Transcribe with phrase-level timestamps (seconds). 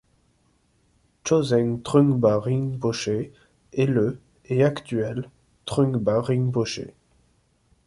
[1.23, 3.31] Choseng Trungpa Rinpoché
[3.71, 5.29] est le et actuel
[5.65, 6.95] Trungpa Rinpoché.